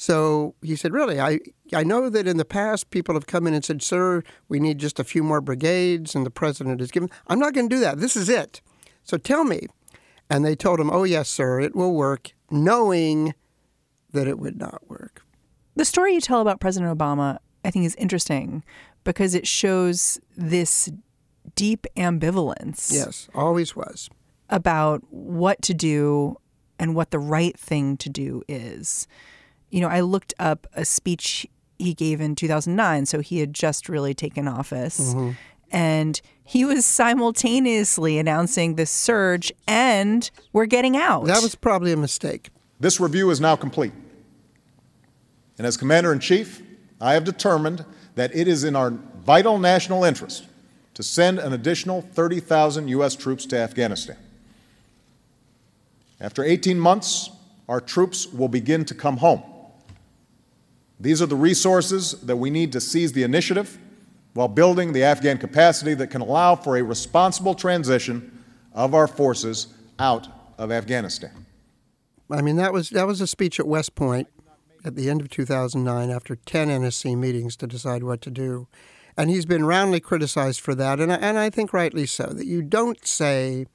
So 0.02 0.56
he 0.62 0.78
said, 0.78 0.94
Really, 0.94 1.20
I, 1.20 1.40
I 1.74 1.84
know 1.84 2.10
that 2.10 2.26
in 2.26 2.38
the 2.38 2.46
past 2.46 2.90
people 2.90 3.16
have 3.16 3.28
come 3.28 3.46
in 3.46 3.54
and 3.54 3.66
said, 3.66 3.82
Sir, 3.82 4.24
we 4.48 4.58
need 4.58 4.78
just 4.78 4.98
a 4.98 5.04
few 5.04 5.22
more 5.24 5.42
brigades, 5.42 6.16
and 6.16 6.26
the 6.26 6.32
president 6.32 6.80
has 6.80 6.90
given. 6.90 7.10
I'm 7.28 7.38
not 7.38 7.54
going 7.54 7.68
to 7.68 7.76
do 7.76 7.82
that. 7.82 8.00
This 8.00 8.16
is 8.16 8.30
it. 8.30 8.62
So 9.04 9.18
tell 9.18 9.44
me. 9.44 9.68
And 10.30 10.46
they 10.46 10.56
told 10.56 10.80
him, 10.80 10.90
Oh, 10.90 11.04
yes, 11.04 11.28
sir, 11.28 11.60
it 11.60 11.76
will 11.76 11.94
work, 11.94 12.32
knowing 12.50 13.34
that 14.14 14.26
it 14.26 14.40
would 14.40 14.58
not 14.58 14.90
work. 14.90 15.26
The 15.76 15.84
story 15.84 16.14
you 16.14 16.22
tell 16.22 16.40
about 16.40 16.62
President 16.62 16.98
Obama, 16.98 17.40
I 17.66 17.70
think, 17.70 17.84
is 17.84 17.96
interesting 17.96 18.64
because 19.04 19.36
it 19.36 19.46
shows 19.46 20.18
this 20.38 20.90
deep 21.56 21.86
ambivalence 21.98 22.90
Yes, 22.90 23.28
always 23.36 23.76
was. 23.76 24.10
about 24.50 25.04
what 25.10 25.62
to 25.64 25.74
do 25.74 26.38
and 26.80 26.96
what 26.96 27.12
the 27.12 27.20
right 27.20 27.60
thing 27.60 27.98
to 27.98 28.10
do 28.10 28.44
is. 28.48 29.06
You 29.70 29.82
know, 29.82 29.88
I 29.88 30.02
looked 30.02 30.34
up 30.40 30.68
a 30.74 30.86
speech 30.86 31.48
he 31.78 31.94
gave 31.94 32.20
in 32.20 32.36
2009, 32.36 33.06
so 33.06 33.22
he 33.22 33.40
had 33.40 33.54
just 33.54 33.88
really 33.88 34.14
taken 34.14 34.48
office. 34.48 35.14
Mm-hmm. 35.14 35.32
And 35.72 36.22
he 36.44 36.66
was 36.66 36.86
simultaneously 36.86 38.18
announcing 38.18 38.76
the 38.76 38.86
surge 38.86 39.52
and 39.68 40.30
we're 40.52 40.66
getting 40.66 40.98
out. 40.98 41.26
That 41.26 41.44
was 41.44 41.56
probably 41.56 41.92
a 41.92 41.98
mistake. 41.98 42.50
This 42.80 43.00
review 43.00 43.30
is 43.30 43.40
now 43.40 43.56
complete. 43.56 43.94
And 45.58 45.68
as 45.68 45.78
Commander 45.78 46.12
in 46.12 46.20
Chief, 46.20 46.64
I 47.00 47.14
have 47.14 47.24
determined 47.24 47.86
that 48.16 48.36
it 48.36 48.48
is 48.48 48.64
in 48.64 48.76
our 48.76 48.92
vital 49.24 49.60
national 49.60 50.04
interest 50.04 50.46
to 50.96 51.04
send 51.04 51.38
an 51.40 51.54
additional 51.54 52.02
30,000 52.02 52.88
U.S. 52.88 53.16
troops 53.16 53.46
to 53.48 53.58
Afghanistan. 53.58 54.18
After 56.20 56.44
18 56.44 56.80
months, 56.80 57.30
our 57.70 57.80
troops 57.80 58.28
will 58.28 58.48
begin 58.48 58.84
to 58.86 58.96
come 58.96 59.18
home. 59.18 59.44
These 61.00 61.22
are 61.22 61.26
the 61.26 61.36
resources 61.36 62.14
that 62.22 62.36
we 62.36 62.50
need 62.50 62.72
to 62.74 62.82
seize 62.82 63.14
the 63.14 63.24
initiative 63.24 63.78
while 64.34 64.48
building 64.48 64.94
the 64.94 65.04
Afghan 65.04 65.38
capacity 65.38 65.94
that 65.96 66.08
can 66.08 66.22
allow 66.22 66.56
for 66.56 66.78
a 66.78 66.84
responsible 66.84 67.56
transition 67.56 68.44
of 68.74 68.94
our 68.94 69.08
forces 69.08 69.68
out 69.98 70.28
of 70.58 70.72
Afghanistan. 70.72 71.46
I 72.32 72.42
mean, 72.42 72.58
that 72.58 72.74
was 72.74 72.90
that 72.92 73.08
was 73.08 73.22
a 73.22 73.28
speech 73.28 73.60
at 73.60 73.68
West 73.68 73.96
Point 73.96 74.28
at 74.86 74.96
the 74.96 75.10
end 75.10 75.22
of 75.22 75.30
2009 75.30 76.10
after 76.10 76.36
10 76.36 76.68
NSC 76.68 77.18
meetings 77.18 77.56
to 77.58 77.68
decide 77.68 78.04
what 78.04 78.22
to 78.22 78.32
do. 78.32 78.68
And 79.18 79.30
he's 79.30 79.46
been 79.46 79.66
roundly 79.66 80.00
criticized 80.00 80.62
for 80.62 80.76
that, 80.76 81.00
and 81.00 81.12
I, 81.12 81.16
and 81.16 81.38
I 81.38 81.50
think 81.50 81.74
rightly 81.74 82.06
so, 82.06 82.28
that 82.28 82.46
you 82.46 82.62
don't 82.62 83.06
say, 83.06 83.66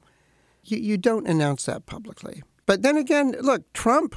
you, 0.63 0.77
you 0.77 0.97
don't 0.97 1.27
announce 1.27 1.65
that 1.65 1.85
publicly. 1.85 2.41
But 2.65 2.81
then 2.81 2.97
again, 2.97 3.35
look, 3.41 3.71
Trump, 3.73 4.15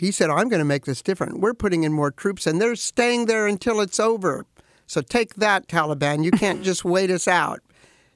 he 0.00 0.10
said, 0.10 0.30
I'm 0.30 0.48
going 0.48 0.60
to 0.60 0.64
make 0.64 0.86
this 0.86 1.02
different. 1.02 1.40
We're 1.40 1.52
putting 1.52 1.84
in 1.84 1.92
more 1.92 2.10
troops, 2.10 2.46
and 2.46 2.58
they're 2.58 2.74
staying 2.74 3.26
there 3.26 3.46
until 3.46 3.82
it's 3.82 4.00
over. 4.00 4.46
So 4.86 5.02
take 5.02 5.34
that, 5.34 5.68
Taliban. 5.68 6.24
You 6.24 6.30
can't 6.30 6.62
just 6.64 6.86
wait 6.86 7.10
us 7.10 7.28
out. 7.28 7.60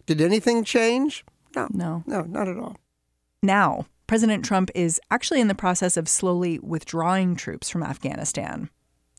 Did 0.06 0.22
anything 0.22 0.64
change? 0.64 1.26
No. 1.54 1.68
No. 1.70 2.02
No, 2.06 2.22
not 2.22 2.48
at 2.48 2.56
all. 2.56 2.78
Now, 3.42 3.84
President 4.06 4.46
Trump 4.46 4.70
is 4.74 4.98
actually 5.10 5.42
in 5.42 5.48
the 5.48 5.54
process 5.54 5.98
of 5.98 6.08
slowly 6.08 6.58
withdrawing 6.58 7.36
troops 7.36 7.68
from 7.68 7.82
Afghanistan. 7.82 8.70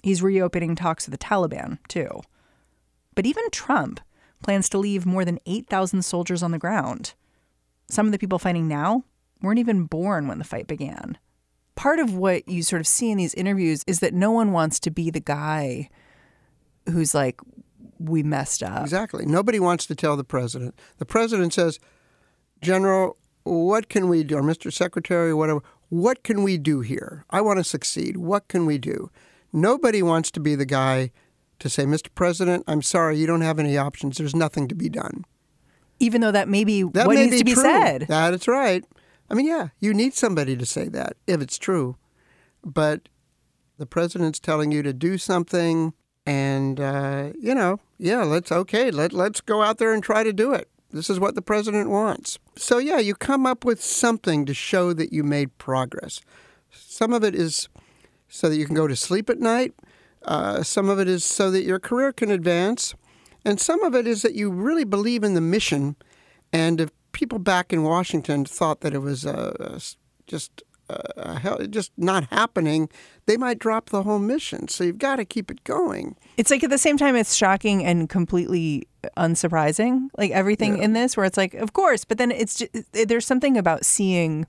He's 0.01 0.23
reopening 0.23 0.75
talks 0.75 1.05
with 1.05 1.19
the 1.19 1.23
Taliban, 1.23 1.77
too. 1.87 2.21
But 3.13 3.27
even 3.27 3.43
Trump 3.51 3.99
plans 4.41 4.69
to 4.69 4.79
leave 4.79 5.05
more 5.05 5.23
than 5.23 5.39
8,000 5.45 6.01
soldiers 6.01 6.41
on 6.41 6.49
the 6.49 6.57
ground. 6.57 7.13
Some 7.89 8.07
of 8.07 8.11
the 8.11 8.19
people 8.19 8.39
fighting 8.39 8.67
now 8.67 9.03
weren't 9.39 9.59
even 9.59 9.85
born 9.85 10.27
when 10.27 10.39
the 10.39 10.43
fight 10.43 10.65
began. 10.65 11.19
Part 11.75 11.99
of 11.99 12.13
what 12.15 12.47
you 12.47 12.63
sort 12.63 12.79
of 12.79 12.87
see 12.87 13.11
in 13.11 13.17
these 13.17 13.33
interviews 13.33 13.83
is 13.85 13.99
that 13.99 14.13
no 14.13 14.31
one 14.31 14.51
wants 14.51 14.79
to 14.81 14.91
be 14.91 15.09
the 15.09 15.19
guy 15.19 15.89
who's 16.89 17.13
like, 17.13 17.39
we 17.99 18.23
messed 18.23 18.63
up. 18.63 18.81
Exactly. 18.81 19.25
Nobody 19.25 19.59
wants 19.59 19.85
to 19.87 19.95
tell 19.95 20.15
the 20.17 20.23
president. 20.23 20.79
The 20.97 21.05
president 21.05 21.53
says, 21.53 21.79
General, 22.61 23.17
what 23.43 23.89
can 23.89 24.09
we 24.09 24.23
do? 24.23 24.37
Or 24.37 24.41
Mr. 24.41 24.71
Secretary, 24.71 25.33
whatever, 25.33 25.61
what 25.89 26.23
can 26.23 26.43
we 26.43 26.57
do 26.57 26.81
here? 26.81 27.25
I 27.29 27.41
want 27.41 27.57
to 27.59 27.63
succeed. 27.63 28.17
What 28.17 28.47
can 28.47 28.65
we 28.65 28.77
do? 28.77 29.09
Nobody 29.53 30.01
wants 30.01 30.31
to 30.31 30.39
be 30.39 30.55
the 30.55 30.65
guy 30.65 31.11
to 31.59 31.69
say, 31.69 31.85
Mr. 31.85 32.07
President, 32.13 32.63
I'm 32.67 32.81
sorry, 32.81 33.17
you 33.17 33.27
don't 33.27 33.41
have 33.41 33.59
any 33.59 33.77
options. 33.77 34.17
There's 34.17 34.35
nothing 34.35 34.67
to 34.67 34.75
be 34.75 34.89
done. 34.89 35.23
Even 35.99 36.19
though 36.21 36.31
that 36.31 36.49
may 36.49 36.63
be 36.65 36.83
That 36.83 37.07
what 37.07 37.15
may 37.15 37.23
needs 37.27 37.35
be 37.35 37.37
to 37.39 37.45
be 37.45 37.53
true. 37.53 37.63
said. 37.63 38.05
That's 38.09 38.47
right. 38.47 38.83
I 39.29 39.33
mean, 39.33 39.47
yeah, 39.47 39.69
you 39.79 39.93
need 39.93 40.13
somebody 40.13 40.55
to 40.55 40.65
say 40.65 40.87
that 40.89 41.17
if 41.27 41.41
it's 41.41 41.57
true. 41.57 41.97
But 42.63 43.09
the 43.77 43.85
president's 43.85 44.39
telling 44.39 44.71
you 44.71 44.83
to 44.83 44.93
do 44.93 45.17
something, 45.17 45.93
and 46.25 46.79
uh, 46.79 47.31
you 47.39 47.53
know, 47.53 47.79
yeah, 47.97 48.23
let's 48.23 48.51
okay, 48.51 48.91
let 48.91 49.13
let's 49.13 49.41
go 49.41 49.61
out 49.61 49.77
there 49.77 49.93
and 49.93 50.03
try 50.03 50.23
to 50.23 50.33
do 50.33 50.53
it. 50.53 50.69
This 50.91 51.09
is 51.09 51.19
what 51.19 51.35
the 51.35 51.41
president 51.41 51.89
wants. 51.89 52.39
So 52.55 52.77
yeah, 52.77 52.99
you 52.99 53.15
come 53.15 53.45
up 53.45 53.65
with 53.65 53.83
something 53.83 54.45
to 54.45 54.53
show 54.53 54.93
that 54.93 55.11
you 55.11 55.23
made 55.23 55.57
progress. 55.57 56.21
Some 56.71 57.13
of 57.13 57.23
it 57.23 57.35
is 57.35 57.67
so 58.29 58.49
that 58.49 58.57
you 58.57 58.65
can 58.65 58.75
go 58.75 58.87
to 58.87 58.95
sleep 58.95 59.29
at 59.29 59.39
night. 59.39 59.73
Uh, 60.23 60.63
some 60.63 60.89
of 60.89 60.99
it 60.99 61.07
is 61.07 61.23
so 61.23 61.51
that 61.51 61.63
your 61.63 61.79
career 61.79 62.11
can 62.11 62.31
advance, 62.31 62.95
and 63.43 63.59
some 63.59 63.83
of 63.83 63.93
it 63.93 64.07
is 64.07 64.21
that 64.23 64.33
you 64.33 64.49
really 64.49 64.83
believe 64.83 65.23
in 65.23 65.33
the 65.33 65.41
mission. 65.41 65.95
And 66.51 66.81
if 66.81 66.91
people 67.15 67.39
back 67.39 67.71
in 67.71 67.81
Washington 67.81 68.43
thought 68.43 68.81
that 68.81 68.93
it 68.93 68.99
was 68.99 69.25
uh, 69.25 69.79
just 70.27 70.61
uh, 70.89 71.35
hell, 71.35 71.57
just 71.67 71.91
not 71.97 72.25
happening, 72.25 72.89
they 73.25 73.37
might 73.37 73.57
drop 73.57 73.89
the 73.89 74.03
whole 74.03 74.19
mission. 74.19 74.67
So 74.67 74.83
you've 74.83 74.99
got 74.99 75.15
to 75.15 75.25
keep 75.25 75.49
it 75.49 75.63
going. 75.63 76.17
It's 76.37 76.51
like 76.51 76.63
at 76.63 76.69
the 76.69 76.77
same 76.77 76.97
time, 76.97 77.15
it's 77.15 77.33
shocking 77.33 77.83
and 77.83 78.09
completely 78.09 78.87
unsurprising. 79.17 80.09
Like 80.17 80.31
everything 80.31 80.77
in 80.83 80.91
this, 80.93 81.15
where 81.15 81.25
it's 81.25 81.37
like, 81.37 81.53
of 81.53 81.73
course, 81.73 82.03
but 82.03 82.17
then 82.17 82.31
it's 82.31 82.55
just, 82.55 82.71
there's 82.91 83.25
something 83.25 83.57
about 83.57 83.85
seeing 83.85 84.45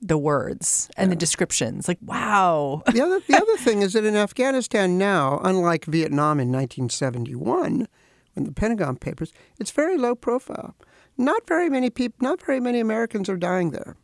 the 0.00 0.18
words 0.18 0.88
and 0.96 1.12
the 1.12 1.16
descriptions. 1.16 1.88
Like, 1.88 1.98
wow. 2.02 2.82
The 2.90 3.02
other, 3.02 3.20
the 3.20 3.36
other 3.42 3.56
thing 3.58 3.82
is 3.82 3.92
that 3.92 4.04
in 4.04 4.16
Afghanistan 4.16 4.98
now, 4.98 5.40
unlike 5.44 5.84
Vietnam 5.84 6.40
in 6.40 6.48
1971, 6.48 7.86
when 8.34 8.44
the 8.44 8.52
Pentagon 8.52 8.96
Papers, 8.96 9.32
it's 9.58 9.70
very 9.70 9.96
low 9.96 10.14
profile. 10.14 10.74
Not 11.18 11.46
very 11.46 11.70
many 11.70 11.90
people, 11.90 12.18
not 12.20 12.44
very 12.44 12.60
many 12.60 12.80
Americans 12.80 13.28
are 13.28 13.36
dying 13.36 13.70
there. 13.70 13.96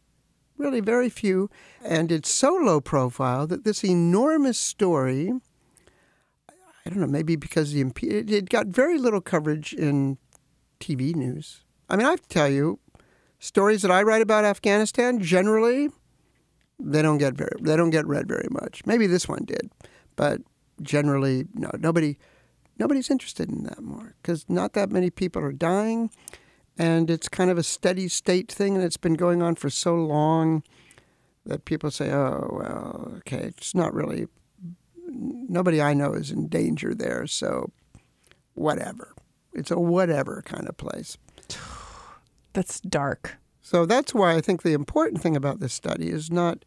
Really, 0.56 0.80
very 0.80 1.08
few. 1.08 1.50
And 1.84 2.10
it's 2.12 2.30
so 2.30 2.54
low 2.54 2.80
profile 2.80 3.46
that 3.48 3.64
this 3.64 3.84
enormous 3.84 4.58
story, 4.58 5.32
I 6.48 6.90
don't 6.90 7.00
know, 7.00 7.06
maybe 7.06 7.36
because 7.36 7.72
the 7.72 7.80
imp- 7.80 8.02
it, 8.02 8.48
got 8.48 8.68
very 8.68 8.98
little 8.98 9.20
coverage 9.20 9.72
in 9.72 10.18
TV 10.80 11.14
news. 11.14 11.64
I 11.88 11.96
mean, 11.96 12.06
I 12.06 12.10
have 12.10 12.22
to 12.22 12.28
tell 12.28 12.48
you, 12.48 12.78
stories 13.38 13.82
that 13.82 13.90
I 13.90 14.02
write 14.02 14.22
about 14.22 14.44
Afghanistan 14.44 15.20
generally, 15.20 15.90
they 16.78 17.02
don't 17.02 17.18
get 17.18 17.34
very, 17.34 17.56
they 17.60 17.76
don't 17.76 17.90
get 17.90 18.06
read 18.06 18.28
very 18.28 18.48
much. 18.50 18.82
Maybe 18.86 19.06
this 19.06 19.28
one 19.28 19.44
did, 19.44 19.70
but 20.16 20.40
generally, 20.80 21.46
no, 21.54 21.70
nobody, 21.78 22.18
nobody's 22.78 23.10
interested 23.10 23.50
in 23.50 23.64
that 23.64 23.82
more 23.82 24.14
because 24.22 24.44
not 24.48 24.72
that 24.74 24.90
many 24.90 25.10
people 25.10 25.42
are 25.42 25.52
dying, 25.52 26.10
and 26.78 27.10
it's 27.10 27.28
kind 27.28 27.50
of 27.50 27.58
a 27.58 27.62
steady 27.62 28.08
state 28.08 28.50
thing, 28.50 28.74
and 28.74 28.84
it's 28.84 28.96
been 28.96 29.14
going 29.14 29.42
on 29.42 29.54
for 29.54 29.70
so 29.70 29.94
long 29.94 30.62
that 31.44 31.64
people 31.64 31.90
say, 31.90 32.10
oh 32.10 32.48
well, 32.52 33.12
okay, 33.18 33.44
it's 33.44 33.74
not 33.74 33.94
really. 33.94 34.26
Nobody 35.06 35.82
I 35.82 35.94
know 35.94 36.14
is 36.14 36.30
in 36.30 36.48
danger 36.48 36.94
there, 36.94 37.26
so 37.26 37.70
whatever. 38.54 39.14
It's 39.52 39.70
a 39.70 39.78
whatever 39.78 40.42
kind 40.44 40.68
of 40.68 40.76
place. 40.76 41.18
That's 42.52 42.80
dark. 42.80 43.36
So 43.64 43.86
that's 43.86 44.12
why 44.12 44.34
I 44.34 44.40
think 44.40 44.62
the 44.62 44.72
important 44.72 45.22
thing 45.22 45.36
about 45.36 45.60
this 45.60 45.72
study 45.72 46.10
is 46.10 46.30
not 46.30 46.64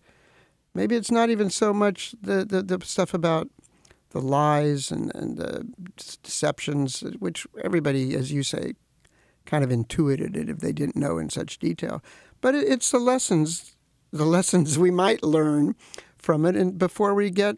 maybe 0.73 0.95
it's 0.95 1.11
not 1.11 1.29
even 1.29 1.49
so 1.49 1.73
much 1.73 2.15
the, 2.21 2.45
the, 2.45 2.63
the 2.63 2.85
stuff 2.85 3.13
about 3.13 3.49
the 4.11 4.21
lies 4.21 4.91
and, 4.91 5.13
and 5.13 5.37
the 5.37 5.67
deceptions, 6.23 7.01
which 7.19 7.45
everybody, 7.63 8.15
as 8.15 8.31
you 8.31 8.43
say, 8.43 8.73
kind 9.45 9.63
of 9.63 9.71
intuited 9.71 10.35
it 10.35 10.49
if 10.49 10.59
they 10.59 10.71
didn't 10.71 10.95
know 10.95 11.17
in 11.17 11.29
such 11.29 11.59
detail. 11.59 12.03
But 12.41 12.55
it, 12.55 12.67
it's 12.67 12.91
the 12.91 12.99
lessons, 12.99 13.75
the 14.11 14.25
lessons 14.25 14.77
we 14.77 14.91
might 14.91 15.23
learn 15.23 15.75
from 16.17 16.45
it, 16.45 16.55
and 16.55 16.77
before 16.77 17.13
we 17.13 17.29
get 17.29 17.57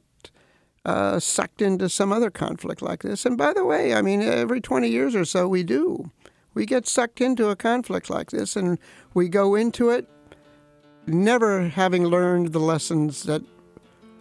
uh, 0.85 1.19
sucked 1.19 1.61
into 1.61 1.89
some 1.89 2.13
other 2.13 2.29
conflict 2.29 2.81
like 2.81 3.03
this. 3.03 3.25
And 3.25 3.37
by 3.37 3.53
the 3.53 3.65
way, 3.65 3.93
I 3.93 4.01
mean 4.01 4.21
every 4.21 4.61
20 4.61 4.87
years 4.87 5.15
or 5.15 5.25
so 5.25 5.47
we 5.47 5.63
do 5.63 6.11
we 6.57 6.65
get 6.65 6.87
sucked 6.87 7.21
into 7.21 7.49
a 7.49 7.55
conflict 7.55 8.09
like 8.09 8.31
this 8.31 8.55
and 8.55 8.79
we 9.13 9.29
go 9.29 9.53
into 9.53 9.91
it 9.91 10.09
never 11.05 11.69
having 11.69 12.03
learned 12.03 12.51
the 12.51 12.59
lessons 12.59 13.23
that 13.23 13.43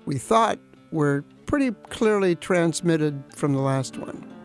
we 0.05 0.19
thought 0.19 0.59
were 0.93 1.25
pretty 1.47 1.71
clearly 1.89 2.35
transmitted 2.35 3.25
from 3.35 3.55
the 3.55 3.61
last 3.61 3.97
one. 3.97 4.36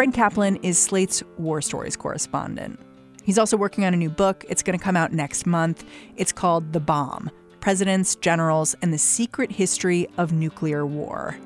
Frank 0.00 0.14
Kaplan 0.14 0.56
is 0.62 0.78
Slate's 0.78 1.22
War 1.36 1.60
Stories 1.60 1.94
correspondent. 1.94 2.80
He's 3.22 3.36
also 3.36 3.58
working 3.58 3.84
on 3.84 3.92
a 3.92 3.98
new 3.98 4.08
book. 4.08 4.46
It's 4.48 4.62
going 4.62 4.78
to 4.78 4.82
come 4.82 4.96
out 4.96 5.12
next 5.12 5.44
month. 5.44 5.84
It's 6.16 6.32
called 6.32 6.72
The 6.72 6.80
Bomb 6.80 7.30
Presidents, 7.60 8.14
Generals, 8.14 8.74
and 8.80 8.94
the 8.94 8.98
Secret 8.98 9.52
History 9.52 10.08
of 10.16 10.32
Nuclear 10.32 10.86
War. 10.86 11.36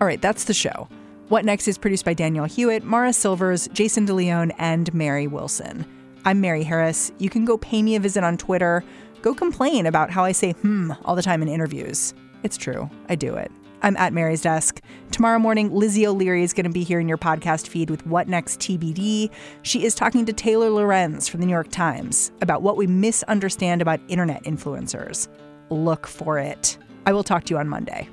All 0.00 0.06
right, 0.06 0.22
that's 0.22 0.44
the 0.44 0.54
show. 0.54 0.88
What 1.28 1.44
Next 1.44 1.68
is 1.68 1.76
produced 1.76 2.06
by 2.06 2.14
Daniel 2.14 2.46
Hewitt, 2.46 2.82
Mara 2.82 3.12
Silvers, 3.12 3.68
Jason 3.74 4.06
DeLeon, 4.06 4.52
and 4.56 4.94
Mary 4.94 5.26
Wilson. 5.26 5.84
I'm 6.24 6.40
Mary 6.40 6.62
Harris. 6.62 7.12
You 7.18 7.28
can 7.28 7.44
go 7.44 7.58
pay 7.58 7.82
me 7.82 7.94
a 7.94 8.00
visit 8.00 8.24
on 8.24 8.38
Twitter. 8.38 8.82
Go 9.20 9.34
complain 9.34 9.84
about 9.84 10.10
how 10.10 10.24
I 10.24 10.32
say 10.32 10.52
hmm 10.52 10.92
all 11.04 11.14
the 11.14 11.20
time 11.20 11.42
in 11.42 11.48
interviews. 11.48 12.14
It's 12.42 12.56
true, 12.56 12.88
I 13.10 13.16
do 13.16 13.34
it. 13.34 13.52
I'm 13.82 13.96
at 13.96 14.12
Mary's 14.12 14.40
desk. 14.40 14.80
Tomorrow 15.10 15.38
morning, 15.38 15.74
Lizzie 15.74 16.06
O'Leary 16.06 16.42
is 16.42 16.52
going 16.52 16.64
to 16.64 16.70
be 16.70 16.84
here 16.84 17.00
in 17.00 17.08
your 17.08 17.18
podcast 17.18 17.68
feed 17.68 17.90
with 17.90 18.06
What 18.06 18.28
Next 18.28 18.60
TBD. 18.60 19.30
She 19.62 19.84
is 19.84 19.94
talking 19.94 20.24
to 20.26 20.32
Taylor 20.32 20.70
Lorenz 20.70 21.28
from 21.28 21.40
the 21.40 21.46
New 21.46 21.52
York 21.52 21.70
Times 21.70 22.30
about 22.40 22.62
what 22.62 22.76
we 22.76 22.86
misunderstand 22.86 23.82
about 23.82 24.00
internet 24.08 24.44
influencers. 24.44 25.28
Look 25.68 26.06
for 26.06 26.38
it. 26.38 26.78
I 27.06 27.12
will 27.12 27.24
talk 27.24 27.44
to 27.44 27.54
you 27.54 27.58
on 27.58 27.68
Monday. 27.68 28.08